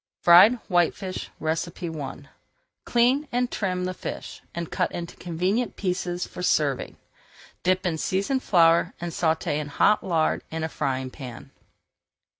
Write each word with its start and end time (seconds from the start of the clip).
FRIED 0.23 0.55
WHITEFISH 0.67 1.29
I 1.39 2.27
Clean 2.85 3.27
and 3.31 3.51
trim 3.51 3.85
the 3.85 3.93
fish 3.93 4.41
and 4.55 4.71
cut 4.71 4.91
into 4.93 5.15
convenient 5.15 5.75
pieces 5.75 6.25
for 6.25 6.41
serving. 6.41 6.97
Dip 7.61 7.85
in 7.85 7.99
seasoned 7.99 8.41
flour 8.41 8.95
and 8.99 9.11
sauté 9.11 9.57
in 9.57 9.67
hot 9.67 10.03
lard 10.03 10.43
in 10.49 10.63
a 10.63 10.69
frying 10.69 11.11
pan. 11.11 11.51